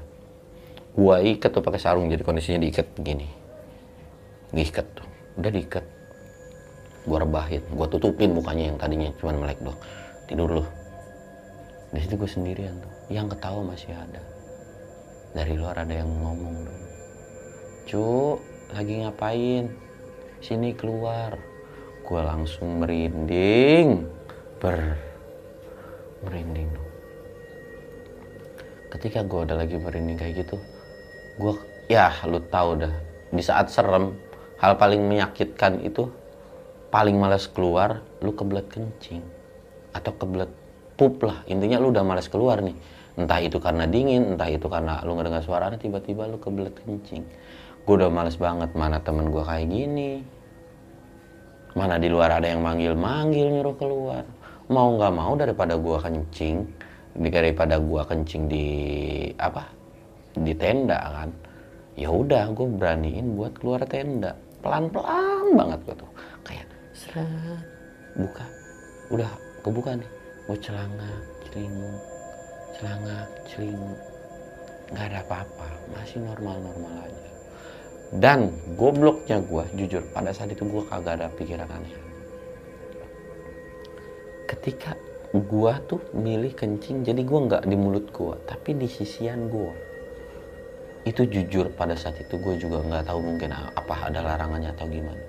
[0.93, 3.27] Gue ikat tuh pakai sarung jadi kondisinya diikat begini.
[4.53, 5.07] Diikat tuh
[5.41, 5.85] udah diikat.
[7.09, 9.81] Gue rebahin gue tutupin mukanya yang tadinya cuma melek doang.
[10.29, 10.65] Tidur lu.
[11.89, 12.93] Di situ gue sendirian tuh.
[13.09, 14.21] Yang ketawa masih ada.
[15.33, 16.83] Dari luar ada yang ngomong dong
[17.93, 18.39] cu
[18.73, 19.69] lagi ngapain?
[20.41, 21.37] Sini keluar.
[22.03, 24.01] Gue langsung merinding
[24.63, 24.95] ber
[26.23, 26.71] merinding.
[28.95, 30.55] Ketika gue udah lagi merinding kayak gitu
[31.35, 31.53] gue
[31.91, 32.95] ya lu tahu dah.
[33.27, 34.15] Di saat serem
[34.63, 36.07] hal paling menyakitkan itu
[36.87, 39.19] paling males keluar lu kebelet kencing
[39.91, 40.47] atau kebelet
[40.95, 41.43] pup lah.
[41.51, 42.77] Intinya lu udah males keluar nih.
[43.19, 47.27] Entah itu karena dingin entah itu karena lu ngedengar suaranya tiba-tiba lu kebelet kencing.
[47.83, 50.23] Gue udah males banget mana temen gue kayak gini.
[51.75, 54.23] Mana di luar ada yang manggil-manggil nyuruh keluar
[54.73, 56.57] mau nggak mau daripada gue kencing
[57.13, 58.67] daripada gue kencing di
[59.37, 59.69] apa
[60.33, 61.29] di tenda kan?
[61.93, 64.33] Ya udah gue beraniin buat keluar tenda.
[64.65, 66.11] Pelan-pelan banget gue tuh.
[66.41, 67.61] Kayak seret
[68.17, 68.45] buka.
[69.13, 69.29] Udah
[69.61, 70.09] kebuka nih.
[70.49, 71.09] Mau celana
[71.45, 72.01] celinguk
[72.73, 73.99] celana celinguk
[74.89, 75.67] nggak ada apa-apa.
[75.93, 77.29] Masih normal-normal aja.
[78.17, 82.02] Dan gobloknya gue jujur pada saat itu gue kagak ada pikiran aneh
[84.45, 84.97] ketika
[85.33, 89.93] gue tuh milih kencing jadi gue nggak di mulut gue tapi di sisian gue
[91.03, 95.19] itu jujur pada saat itu gue juga nggak tahu mungkin apa ada larangannya atau gimana.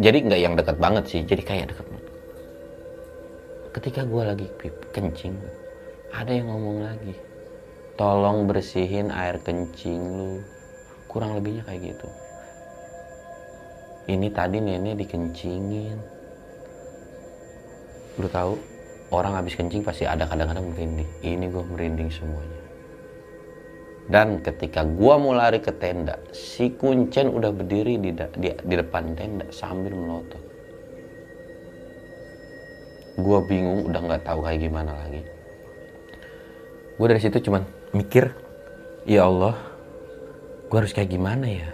[0.00, 2.08] Jadi nggak yang dekat banget sih jadi kayak dekat banget.
[3.76, 4.46] Ketika gue lagi
[4.92, 5.36] kencing
[6.12, 7.16] ada yang ngomong lagi
[8.00, 10.40] tolong bersihin air kencing lu.
[11.12, 12.08] Kurang lebihnya kayak gitu.
[14.08, 16.00] Ini tadi nenek dikencingin
[18.20, 18.58] lu tahu
[19.12, 22.62] orang habis kencing pasti ada kadang-kadang merinding ini gue merinding semuanya
[24.10, 29.14] dan ketika gua mau lari ke tenda, si Kuncen udah berdiri di, di, di depan
[29.14, 30.42] tenda sambil melotot.
[33.14, 35.22] Gua bingung, udah nggak tahu kayak gimana lagi.
[36.98, 37.62] Gue dari situ cuman
[37.94, 38.34] mikir,
[39.06, 39.54] ya Allah,
[40.66, 41.70] gua harus kayak gimana ya?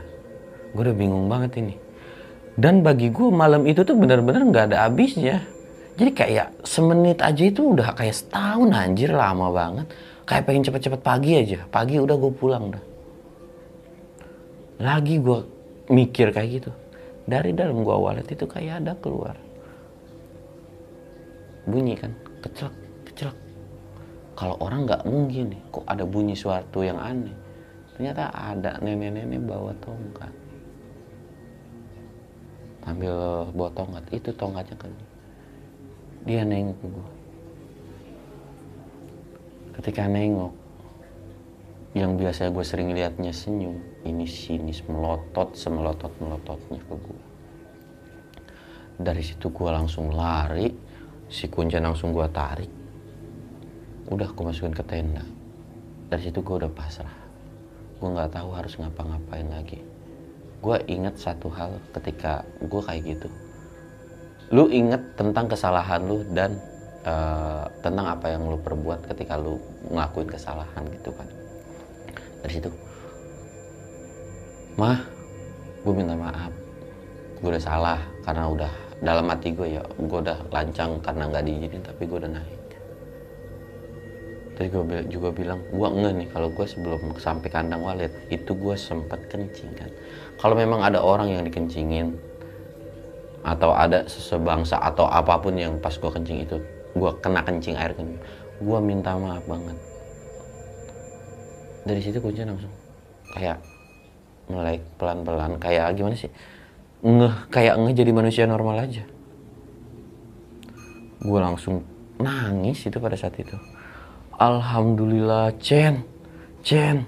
[0.77, 1.75] Gue udah bingung banget ini.
[2.59, 5.43] Dan bagi gue malam itu tuh benar-benar nggak ada habisnya.
[5.99, 9.87] Jadi kayak semenit aja itu udah kayak setahun anjir lama banget.
[10.23, 11.67] Kayak pengen cepet-cepet pagi aja.
[11.67, 12.85] Pagi udah gue pulang dah.
[14.79, 15.59] Lagi gue
[15.91, 16.71] mikir kayak gitu.
[17.29, 19.37] Dari dalam gua wallet itu kayak ada keluar.
[21.69, 22.73] Bunyi kan kecelak
[23.05, 23.37] kecelak.
[24.33, 27.35] Kalau orang nggak mungkin nih kok ada bunyi suatu yang aneh.
[27.93, 30.33] Ternyata ada nenek-nenek bawa tongkat.
[32.89, 33.13] Ambil
[33.53, 34.93] bawa tongkat itu tongkatnya kan
[36.29, 37.09] dia nengok ke gue
[39.81, 40.53] ketika nengok
[41.97, 47.21] yang biasanya gue sering liatnya senyum ini sinis melotot semelotot melototnya ke gue
[48.99, 50.69] dari situ gue langsung lari
[51.29, 52.73] si kuncen langsung gue tarik.
[54.09, 55.23] Udah gue masukin ke tenda.
[56.09, 57.15] Dari situ gue udah pasrah.
[58.01, 59.79] Gue nggak tahu harus ngapa-ngapain lagi.
[60.59, 63.29] Gue inget satu hal ketika gue kayak gitu
[64.49, 66.57] lu inget tentang kesalahan lu dan
[67.05, 69.61] uh, tentang apa yang lu perbuat ketika lu
[69.93, 71.29] ngelakuin kesalahan gitu kan?
[72.41, 72.71] Dari situ
[74.79, 75.03] mah
[75.85, 76.53] gue minta maaf.
[77.43, 81.83] Gue udah salah karena udah dalam hati gue ya gue udah lancang karena nggak diizinin
[81.85, 82.69] tapi gue udah naik.
[84.59, 88.75] Tadi gue juga bilang gue enggak nih kalau gue sebelum sampai kandang walet itu gue
[88.75, 89.91] sempat kencing kan.
[90.39, 92.28] Kalau memang ada orang yang dikencingin
[93.47, 96.57] atau ada sebangsa atau apa pun yang pas gue kencing itu
[96.99, 98.19] gue kena kencing air kencing.
[98.59, 99.77] Gue minta maaf banget.
[101.87, 102.73] Dari situ kunci langsung.
[103.33, 103.63] Kayak
[104.51, 106.33] melek pelan-pelan kayak gimana sih?
[107.05, 109.07] Ngeh kayak ngeh jadi manusia normal aja.
[111.23, 111.87] Gue langsung
[112.19, 113.55] nangis itu pada saat itu.
[114.35, 116.03] Alhamdulillah Chen.
[116.67, 117.07] Chen.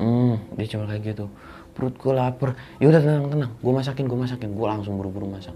[0.00, 1.26] Hmm dia cuma kayak gitu
[1.78, 3.52] perut gue lapar yaudah tenang tenang.
[3.62, 4.50] Gue masakin gue masakin.
[4.50, 5.54] Gue langsung buru-buru masak.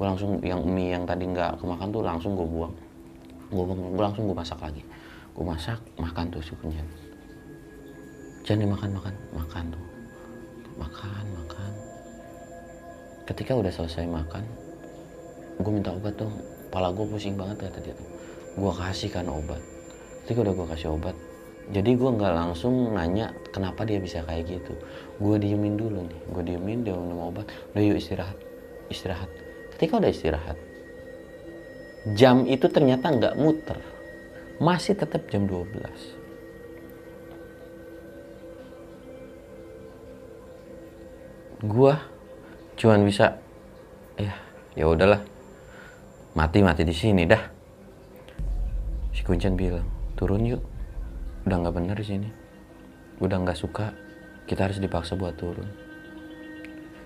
[0.00, 2.72] Gue langsung yang mie yang tadi nggak kemakan tuh langsung gue buang.
[3.52, 4.80] Gue gue langsung gue masak lagi.
[5.36, 6.88] Gue masak makan tuh si kunjan
[8.40, 9.84] jangan makan makan makan tuh.
[10.80, 11.72] Makan makan.
[13.28, 14.42] Ketika udah selesai makan
[15.60, 16.32] gue minta obat tuh
[16.72, 18.08] kepala gue pusing banget kata dia tuh.
[18.56, 19.60] Gue kasih kan obat.
[20.24, 21.16] Ketika udah gue kasih obat
[21.70, 24.74] jadi gue nggak langsung nanya kenapa dia bisa kayak gitu?
[25.18, 27.46] Gue diemin dulu nih gue diemin dia minum obat.
[27.74, 28.38] Udah yuk istirahat
[28.90, 29.30] istirahat.
[29.76, 30.58] Ketika udah istirahat
[32.16, 33.78] jam itu ternyata nggak muter.
[34.60, 36.20] Masih tetap jam 12
[41.60, 42.00] gua
[42.80, 43.36] cuman bisa
[44.16, 44.32] ya
[44.76, 45.20] ya udahlah.
[46.32, 47.42] Mati mati di sini dah.
[49.12, 49.84] Si kuncen bilang
[50.16, 50.62] turun yuk.
[51.44, 52.39] Udah nggak bener di sini
[53.20, 53.92] udah nggak suka
[54.48, 55.68] kita harus dipaksa buat turun.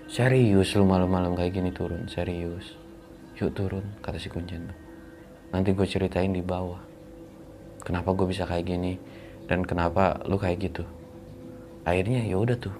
[0.09, 2.73] Serius lu malam-malam kayak gini turun serius.
[3.35, 4.71] Yuk turun kata si kuncen
[5.53, 6.81] nanti gue ceritain di bawah.
[7.85, 8.97] Kenapa gue bisa kayak gini?
[9.45, 10.83] Dan kenapa lu kayak gitu?
[11.85, 12.73] Akhirnya ya udah tuh.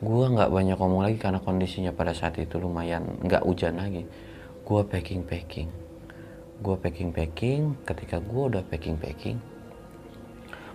[0.00, 4.08] Gue nggak banyak ngomong lagi karena kondisinya pada saat itu lumayan nggak hujan lagi.
[4.64, 5.90] Gue packing packing
[6.60, 9.40] gue packing packing ketika gue udah packing packing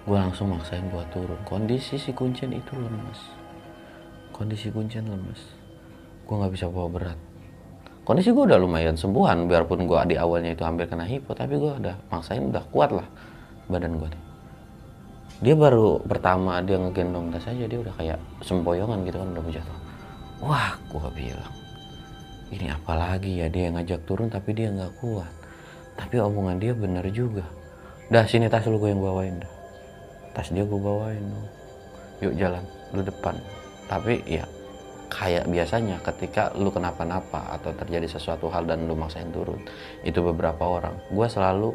[0.05, 1.37] gue langsung maksain buat turun.
[1.43, 3.19] Kondisi si kuncen itu lemes.
[4.29, 5.41] Kondisi kuncen lemes.
[6.29, 7.19] Gue nggak bisa bawa berat.
[8.05, 11.73] Kondisi gue udah lumayan sembuhan biarpun gue di awalnya itu hampir kena hipo tapi gue
[11.73, 13.07] udah maksain udah kuat lah
[13.65, 14.09] badan gue
[15.41, 19.49] dia baru pertama dia ngegendong tas aja dia udah kayak sempoyongan gitu kan udah mau
[19.49, 19.77] jatuh
[20.45, 21.55] wah gua bilang
[22.53, 25.31] ini apalagi ya dia ngajak turun tapi dia nggak kuat.
[25.95, 27.41] Tapi omongan dia bener juga.
[28.11, 29.54] Dah sini tas lu gue yang bawain dah
[30.35, 31.47] tas dia gue bawain dong
[32.19, 32.63] yuk jalan
[32.95, 33.35] lu depan.
[33.85, 34.45] Tapi ya
[35.11, 39.61] kayak biasanya ketika lu kenapa-napa atau terjadi sesuatu hal dan lu maksain turun
[40.03, 41.71] itu beberapa orang gue selalu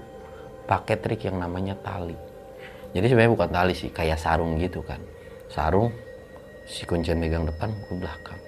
[0.68, 2.16] pakai trik yang namanya tali.
[2.90, 4.98] Jadi sebenarnya bukan tali sih kayak sarung gitu kan.
[5.48, 5.94] Sarung
[6.66, 8.38] si kuncen megang depan gue belakang.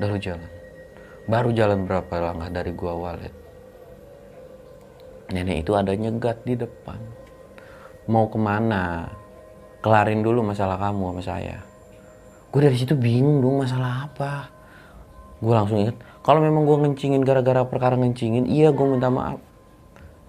[0.00, 0.50] Udah lu jalan.
[1.24, 3.44] Baru jalan berapa langkah dari gua walet
[5.32, 7.00] nenek itu ada nyegat di depan.
[8.06, 9.08] Mau ke mana
[9.84, 11.60] kelarin dulu masalah kamu sama saya.
[12.48, 14.48] Gue dari situ bingung dong masalah apa.
[15.44, 19.36] Gue langsung inget kalau memang gue ngencingin gara-gara perkara ngencingin iya gue minta maaf.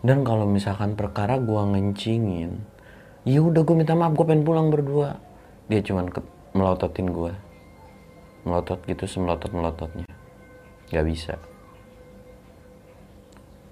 [0.04, 2.52] Dan kalau misalkan perkara gue ngencingin
[3.24, 5.16] ya udah gue minta maaf gue pengen pulang berdua.
[5.72, 6.20] Dia cuman ke,
[6.52, 7.32] melototin gue
[8.46, 10.06] melotot gitu semelotot melototnya
[10.92, 11.40] nggak bisa.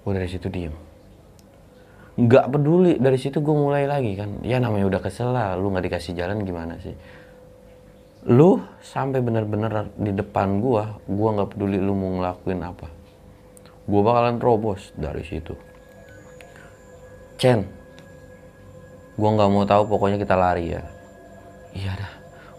[0.00, 0.83] Gue dari situ diem
[2.14, 4.38] nggak peduli dari situ gue mulai lagi kan.
[4.46, 6.94] Ya namanya udah kesel lah lu nggak dikasih jalan gimana sih?
[8.30, 12.86] Lu sampai bener-bener di depan gue gue nggak peduli lu mau ngelakuin apa.
[13.84, 15.54] Gue bakalan terobos dari situ.
[17.34, 17.66] Chen
[19.14, 20.82] gue nggak mau tahu pokoknya kita lari ya.
[21.74, 22.12] Iya dah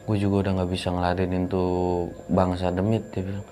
[0.05, 3.47] gue juga udah nggak bisa ngeladenin tuh bangsa demit dia bilang.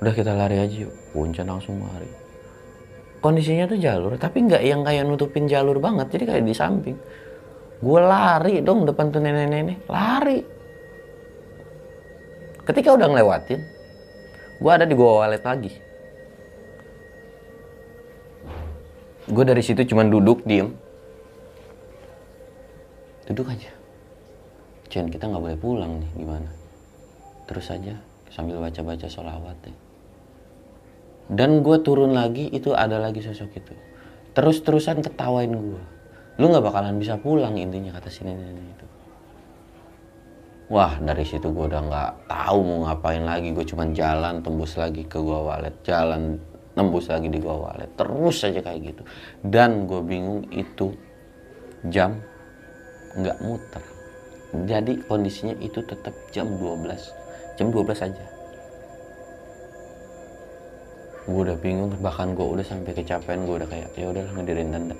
[0.00, 0.92] Udah kita lari aja yuk.
[1.12, 2.21] Punca langsung lari
[3.22, 6.98] kondisinya tuh jalur tapi nggak yang kayak nutupin jalur banget jadi kayak di samping.
[7.78, 10.38] Gue lari dong depan tuh nenek-nenek lari.
[12.66, 13.60] Ketika udah ngelewatin
[14.62, 15.72] gue ada di gua walet lagi.
[19.30, 20.74] Gue dari situ cuman duduk diem.
[23.30, 23.70] Duduk aja.
[24.90, 26.50] Chen kita nggak boleh pulang nih gimana?
[27.46, 27.94] Terus saja
[28.34, 29.91] sambil baca-baca sholawat ya
[31.30, 33.74] dan gue turun lagi itu ada lagi sosok itu.
[34.32, 35.82] Terus-terusan ketawain gue
[36.40, 38.86] lu nggak bakalan bisa pulang intinya kata si nenek itu.
[40.72, 43.52] Wah dari situ gue udah nggak tahu mau ngapain lagi.
[43.52, 46.40] Gue cuman jalan tembus lagi ke gua walet jalan
[46.72, 49.02] nembus lagi di gua walet terus saja kayak gitu.
[49.44, 50.96] Dan gue bingung itu
[51.92, 52.16] jam
[53.12, 53.84] nggak muter.
[54.52, 57.22] Jadi kondisinya itu tetap jam 12
[57.56, 58.24] jam 12 aja
[61.22, 64.96] gue udah bingung bahkan gue udah sampai kecapean gue udah kayak ya udahlah ngedirin tenda.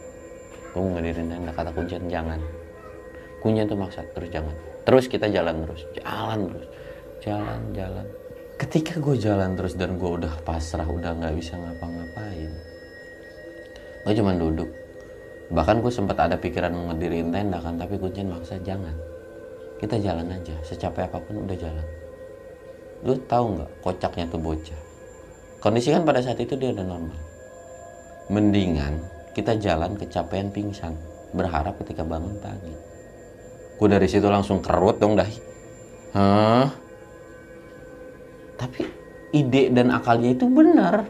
[0.71, 2.39] Gue mau ngedirin tenda kata kuncian jangan.
[3.43, 4.55] Kuncian tuh maksa terus jangan.
[4.87, 6.69] Terus kita jalan terus jalan terus
[7.27, 8.07] jalan jalan.
[8.55, 12.53] Ketika gue jalan terus dan gue udah pasrah udah nggak bisa ngapa-ngapain
[14.03, 14.67] gue cuma duduk.
[15.55, 18.95] Bahkan gue sempat ada pikiran mau ngedirin tenda kan tapi kuncian maksa jangan.
[19.79, 21.87] Kita jalan aja secapek apa pun udah jalan.
[23.03, 24.92] Lu tahu nggak kocaknya tuh bocah
[25.63, 27.19] kondisi kan pada saat itu dia udah normal.
[28.27, 28.99] Mendingan
[29.33, 30.99] kita jalan kecapean pingsan
[31.31, 32.75] berharap ketika bangun pagi.
[33.79, 35.39] Gue dari situ langsung kerut dong dahi
[36.13, 36.69] Hah?
[38.61, 38.87] tapi
[39.35, 41.03] ide dan akalnya itu benar.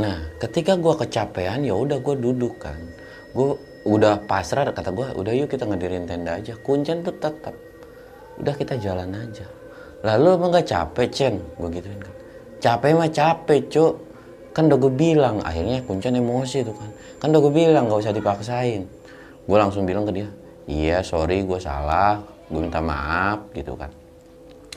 [0.00, 2.78] Nah ketika gue kecapean ya udah gue duduk kan.
[3.32, 3.56] Gue
[3.88, 6.56] udah pasrah kata gue udah yuk kita ngedirin tenda aja.
[6.60, 7.52] Kuncen tuh tetap
[8.40, 9.59] udah kita jalan aja
[10.00, 12.20] lalu emang gak capek Chen gue gituin kan
[12.60, 13.94] capek mah capek cuk.
[14.52, 16.90] Kan udah gue bilang akhirnya kuncen emosi tuh kan.
[17.18, 18.84] Kan udah gue bilang gak usah dipaksain.
[19.48, 20.28] Gue langsung bilang ke dia
[20.70, 22.20] iya sorry gue salah.
[22.46, 23.88] Gue minta maaf gitu kan.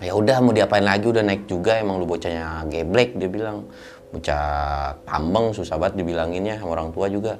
[0.01, 1.05] Ya udah mau diapain lagi?
[1.05, 3.67] Udah naik juga emang lu bocahnya geblek dia bilang.
[4.13, 7.33] Bocah tambeng susah banget dibilanginnya sama orang tua juga.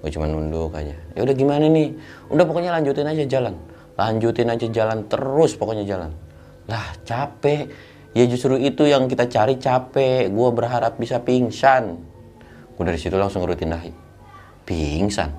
[0.00, 0.96] Gue cuma nunduk aja.
[1.16, 1.92] Ya udah gimana nih?
[2.32, 3.54] Udah pokoknya lanjutin aja jalan.
[3.94, 6.10] Lanjutin aja jalan terus pokoknya jalan
[6.68, 7.68] lah capek.
[8.14, 10.30] Ya justru itu yang kita cari capek.
[10.30, 11.98] Gue berharap bisa pingsan.
[12.74, 13.92] Gue dari situ langsung ngurutin dahi
[14.64, 15.30] pingsan?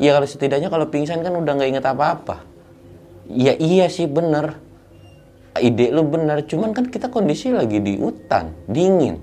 [0.00, 2.42] Ya kalau setidaknya kalau pingsan kan udah nggak inget apa-apa.
[3.28, 4.56] Ya iya sih bener.
[5.58, 6.42] Ide lu bener.
[6.48, 9.20] Cuman kan kita kondisi lagi di hutan dingin.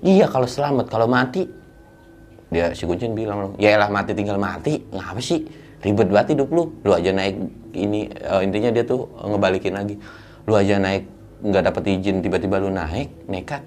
[0.00, 0.88] Iya kalau selamat.
[0.88, 1.44] Kalau mati
[2.48, 4.80] dia si kuncin bilang ya lah mati tinggal mati.
[4.90, 5.44] Ngapa sih?
[5.78, 6.72] Ribet banget hidup lu.
[6.82, 7.36] Lu aja naik
[7.76, 9.94] ini uh, intinya dia tuh ngebalikin lagi
[10.48, 11.04] lu aja naik
[11.44, 13.60] nggak dapat izin tiba-tiba lu naik nekat.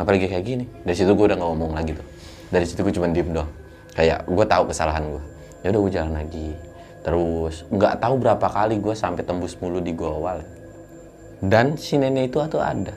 [0.00, 0.64] Apalagi kayak gini.
[0.82, 2.06] Dari situ gue udah nggak ngomong lagi tuh.
[2.48, 3.52] Dari situ gue cuma diem doang.
[3.92, 5.22] Kayak gue tahu kesalahan gue
[5.62, 6.48] ya udah gue jalan lagi.
[7.02, 10.38] Terus nggak tahu berapa kali gue sampai tembus mulu di gua awal
[11.42, 12.94] dan si nenek itu tuh ada.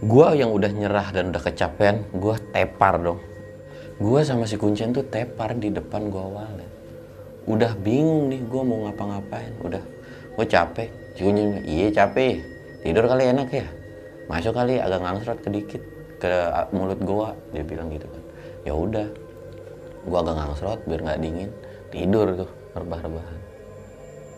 [0.00, 3.18] Gue yang udah nyerah dan udah kecapean gue tepar dong.
[3.98, 6.54] Gue sama si kuncen tuh tepar di depan gua awal
[7.46, 9.54] udah bingung nih gue mau ngapa-ngapain.
[9.62, 9.82] Udah
[10.36, 12.44] gue capek bilang iya capek.
[12.84, 13.66] Tidur kali enak ya.
[14.28, 15.82] Masuk kali agak ngangsrot kedikit
[16.20, 16.32] ke
[16.76, 17.32] mulut gua.
[17.56, 18.22] Dia bilang gitu kan.
[18.68, 19.08] Ya udah.
[20.04, 21.50] Gua agak ngangsrot biar nggak dingin.
[21.88, 23.40] Tidur tuh rebah-rebahan.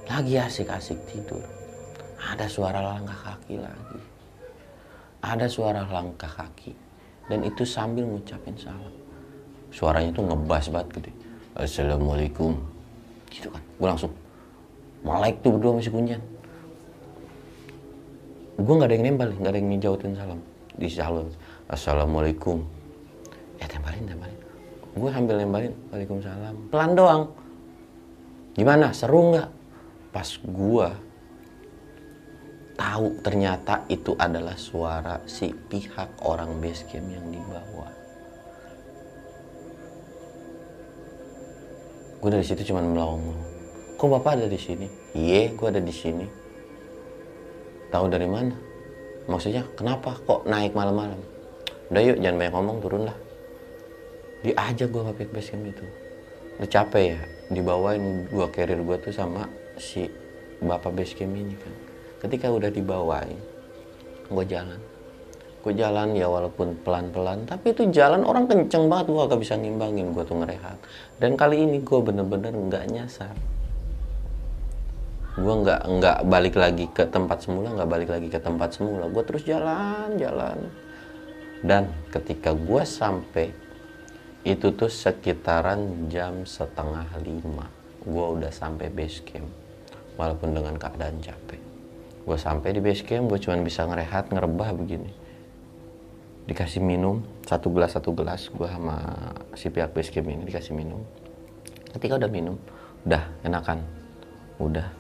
[0.09, 1.43] Lagi asik-asik tidur.
[2.19, 4.01] Ada suara langkah kaki lagi.
[5.21, 6.73] Ada suara langkah kaki.
[7.29, 8.95] Dan itu sambil ngucapin salam.
[9.69, 11.11] Suaranya tuh ngebas banget gitu.
[11.59, 12.57] Assalamualaikum.
[13.29, 13.61] Gitu kan.
[13.77, 14.13] Gue langsung
[15.05, 16.23] melek tuh berdua masih kunjan
[18.59, 20.41] gue nggak ada yang nembal nggak ada yang ngejauhin salam.
[20.75, 21.31] Di salam
[21.71, 22.59] assalamualaikum.
[23.63, 24.39] Ya tembalin tembalin.
[24.99, 26.55] Gue sambil nembalin waalaikumsalam.
[26.75, 27.23] Pelan doang.
[28.59, 29.49] Gimana seru nggak?
[30.11, 30.89] Pas gue
[32.75, 37.95] tahu ternyata itu adalah suara si pihak orang base camp yang dibawa.
[42.19, 43.23] Gue dari situ cuman melawang
[43.95, 44.91] kok bapak ada di sini?
[45.15, 46.48] Iya gue ada di sini
[47.89, 48.53] Tahu dari mana?
[49.29, 51.21] Maksudnya kenapa kok naik malam-malam?
[51.89, 53.17] Udah yuk jangan banyak ngomong turun lah.
[54.45, 55.85] Diajak gue base camp itu.
[56.61, 59.49] Udah capek ya dibawain dua carrier gue tuh sama
[59.81, 60.05] si
[60.61, 61.75] bapak base camp ini kan.
[62.29, 63.41] Ketika udah dibawain,
[64.29, 64.81] gue jalan.
[65.65, 70.13] Gue jalan ya walaupun pelan-pelan, tapi itu jalan orang kenceng banget gue gak bisa ngimbangin
[70.13, 70.79] gue tuh ngerehat.
[71.17, 73.33] Dan kali ini gue bener-bener nggak nyasar
[75.39, 79.07] gue nggak nggak balik lagi ke tempat semula nggak balik lagi ke tempat semula.
[79.07, 80.59] Gue terus jalan jalan.
[81.63, 83.51] Dan ketika gue sampai
[84.47, 87.67] itu tuh sekitaran jam setengah lima
[88.03, 89.47] gue udah sampai base camp.
[90.19, 91.63] Walaupun dengan keadaan capek.
[92.27, 95.13] Gue sampai di base camp gue cuma bisa ngerehat ngerebah begini.
[96.51, 98.97] Dikasih minum satu gelas satu gelas gue sama
[99.55, 101.03] si pihak base camp ini dikasih minum.
[101.95, 102.59] Ketika udah minum
[103.07, 103.79] udah enakan.
[104.59, 104.98] Udah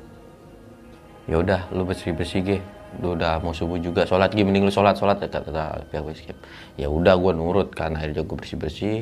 [1.29, 2.59] ya udah lu bersih bersih ge.
[3.05, 4.09] Lu udah mau subuh juga.
[4.09, 6.41] Sholat gini mending lu sholat sholat kata kata pihak base camp
[6.81, 8.97] ya udah gue nurut kan akhirnya gue bersih bersih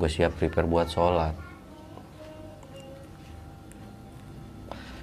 [0.00, 1.36] gue siap prepare buat sholat.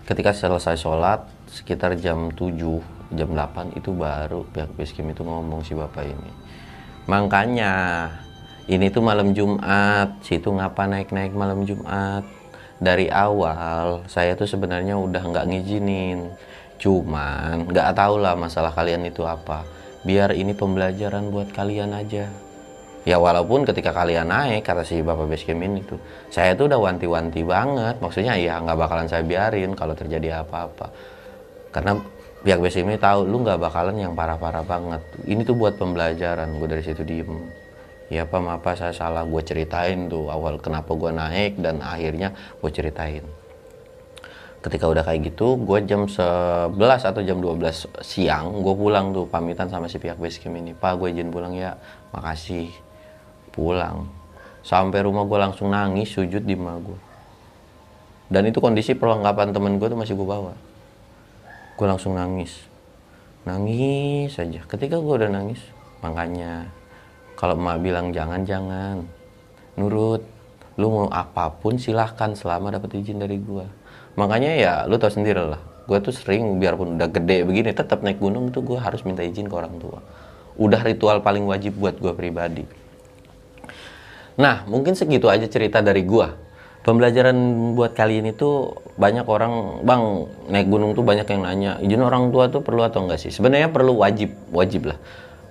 [0.03, 2.57] Ketika selesai sholat sekitar jam 7
[3.13, 6.31] jam 8 itu baru pihak base camp itu ngomong si bapak ini.
[7.05, 7.73] Makanya
[8.65, 12.25] ini tuh malam Jumat situ ngapa naik-naik malam Jumat?
[12.83, 16.33] Dari awal saya tuh sebenarnya udah nggak ngizinin
[16.81, 19.65] cuman nggak tahu lah masalah kalian itu apa.
[20.03, 22.27] Biar ini pembelajaran buat kalian aja.
[23.03, 25.99] Ya walaupun ketika kalian naik kata si bapak basecamp ini tuh
[26.31, 27.99] saya tuh udah wanti-wanti banget.
[27.99, 30.91] Maksudnya ya nggak bakalan saya biarin kalau terjadi apa-apa.
[31.71, 31.99] Karena
[32.43, 35.01] pihak basecamp ini tahu lu nggak bakalan yang parah-parah banget.
[35.23, 37.43] Ini tuh buat pembelajaran gue dari situ diem.
[38.11, 39.23] Ya apa apa saya salah.
[39.27, 43.42] Gue ceritain tuh awal kenapa gue naik dan akhirnya gue ceritain
[44.63, 49.67] ketika udah kayak gitu gue jam 11 atau jam 12 siang gue pulang tuh pamitan
[49.67, 50.71] sama si pihak base camp ini.
[50.71, 51.75] Pak gue izin pulang ya.
[52.15, 52.71] Makasih.
[53.51, 54.07] Pulang.
[54.63, 56.99] Sampai rumah gue langsung nangis sujud di rumah gue
[58.31, 60.55] dan itu kondisi perlengkapan temen gue tuh masih gue bawa.
[61.75, 62.65] Gue langsung nangis.
[63.43, 65.59] Nangis saja ketika gue udah nangis
[65.99, 66.71] makanya
[67.35, 69.03] kalau emak bilang jangan jangan.
[69.75, 70.23] Nurut.
[70.73, 73.82] Lu mau apa pun silahkan selama dapat izin dari gua
[74.13, 75.61] makanya ya lu tau sendiri lah.
[75.83, 79.51] Gue tuh sering biarpun udah gede begini tetap naik gunung tuh gue harus minta izin
[79.51, 79.99] ke orang tua.
[80.55, 82.63] Udah ritual paling wajib buat gue pribadi.
[84.39, 86.27] Nah mungkin segitu aja cerita dari gue
[86.83, 87.35] pembelajaran
[87.79, 90.03] buat kalian itu banyak orang bang
[90.51, 93.31] naik gunung tuh banyak yang nanya izin orang tua tuh perlu atau enggak sih?
[93.31, 94.99] Sebenarnya perlu wajib wajib lah.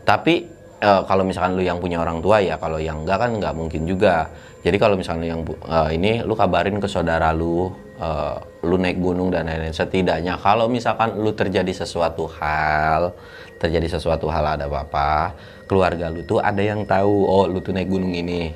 [0.05, 0.49] Tapi
[0.85, 3.85] uh, kalau misalkan lu yang punya orang tua ya kalau yang enggak kan nggak mungkin
[3.89, 4.29] juga.
[4.63, 9.35] Jadi kalau misalnya yang uh, ini lu kabarin ke saudara lu uh, lu naik gunung
[9.35, 9.75] dan lain-lain.
[9.75, 13.15] Setidaknya kalau misalkan lu terjadi sesuatu hal
[13.59, 15.39] terjadi sesuatu hal ada apa-apa
[15.71, 18.51] keluarga lu tuh ada yang tahu oh lu tuh naik gunung ini.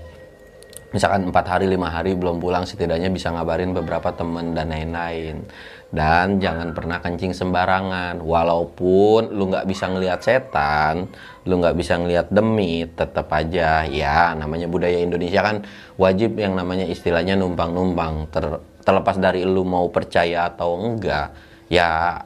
[0.95, 5.45] Misalkan empat hari lima hari belum pulang setidaknya bisa ngabarin beberapa temen dan lain-lain.
[5.91, 8.23] Dan jangan pernah kencing sembarangan.
[8.23, 11.11] Walaupun lu nggak bisa ngelihat setan
[11.47, 13.85] lu nggak bisa ngelihat demi tetap aja.
[13.87, 15.67] Ya namanya budaya Indonesia kan
[15.99, 18.47] wajib yang namanya istilahnya numpang-numpang Ter,
[18.87, 21.34] terlepas dari lu mau percaya atau enggak
[21.66, 22.22] ya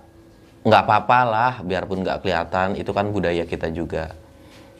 [0.61, 4.12] nggak apa-apa lah biarpun nggak kelihatan itu kan budaya kita juga.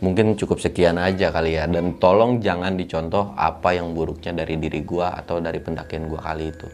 [0.01, 4.81] Mungkin cukup sekian aja kali ya dan tolong jangan dicontoh apa yang buruknya dari diri
[4.81, 6.69] gua atau dari pendakian gua kali itu.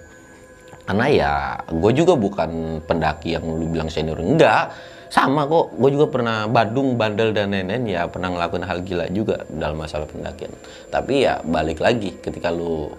[0.87, 1.33] Karena ya
[1.67, 4.71] gue juga bukan pendaki yang lu bilang senior enggak.
[5.11, 9.43] Sama kok gue juga pernah badung bandel dan lain-lain ya pernah ngelakuin hal gila juga
[9.51, 10.55] dalam masalah pendakian.
[10.91, 12.95] Tapi ya balik lagi ketika lu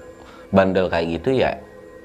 [0.52, 1.56] bandel kayak gitu ya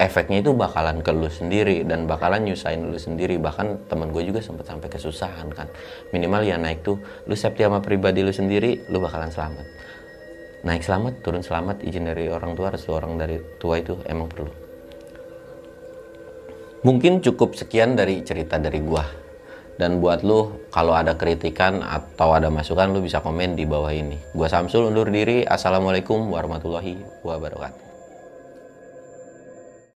[0.02, 4.42] efeknya itu bakalan ke lu sendiri dan bakalan nyusahin lu sendiri bahkan teman gue juga
[4.42, 5.70] sempat sampai kesusahan kan
[6.10, 6.98] minimal ya naik tuh
[7.30, 9.66] lu safety sama pribadi lu sendiri lu bakalan selamat
[10.66, 14.62] naik selamat turun selamat izin dari orang tua restu orang dari tua itu emang perlu
[16.82, 19.06] Mungkin cukup sekian dari cerita dari gua.
[19.78, 24.18] Dan buat lu kalau ada kritikan atau ada masukan lu bisa komen di bawah ini.
[24.34, 25.46] Gua Samsul undur diri.
[25.46, 27.91] Assalamualaikum warahmatullahi wabarakatuh.